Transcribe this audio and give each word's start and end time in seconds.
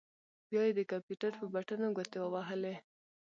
بيا 0.49 0.61
يې 0.67 0.71
د 0.77 0.81
کمپيوټر 0.91 1.31
پر 1.39 1.47
بټنو 1.53 1.87
ګوتې 1.95 2.19
ووهلې. 2.21 2.75